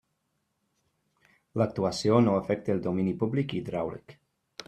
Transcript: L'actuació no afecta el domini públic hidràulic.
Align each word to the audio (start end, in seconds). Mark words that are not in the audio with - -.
L'actuació 1.63 2.17
no 2.27 2.33
afecta 2.37 2.75
el 2.77 2.81
domini 2.89 3.15
públic 3.21 3.53
hidràulic. 3.61 4.19